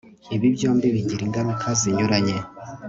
Ibi 0.35 0.47
byombi 0.55 0.85
bigira 0.95 1.21
ingaruka 1.27 1.67
zinyuranye 1.79 2.37